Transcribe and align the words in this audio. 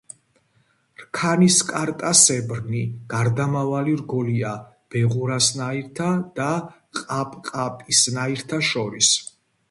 რქანისკარტასებრნი 0.99 2.79
გარდამავალი 3.13 3.93
რგოლია 3.99 4.53
ბეღურასნაირთა 4.95 6.07
და 6.39 6.47
ყაპყაპისნაირთა 7.01 8.61
შორის. 8.71 9.11